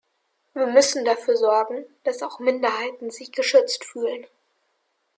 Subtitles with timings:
[0.55, 4.25] Wir müssen dafür sorgen, dass auch Minderheiten sich geschützt fühlen.